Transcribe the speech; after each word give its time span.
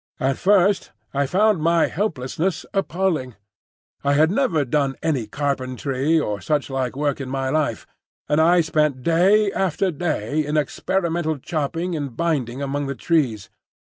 At 0.19 0.39
first, 0.39 0.93
I 1.13 1.27
found 1.27 1.61
my 1.61 1.85
helplessness 1.85 2.65
appalling. 2.73 3.35
I 4.03 4.13
had 4.13 4.31
never 4.31 4.65
done 4.65 4.95
any 5.03 5.27
carpentry 5.27 6.19
or 6.19 6.41
such 6.41 6.71
like 6.71 6.95
work 6.95 7.21
in 7.21 7.29
my 7.29 7.49
life, 7.49 7.85
and 8.27 8.41
I 8.41 8.61
spent 8.61 9.03
day 9.03 9.51
after 9.51 9.91
day 9.91 10.43
in 10.43 10.57
experimental 10.57 11.37
chopping 11.37 11.95
and 11.95 12.17
binding 12.17 12.63
among 12.63 12.87
the 12.87 12.95
trees. 12.95 13.51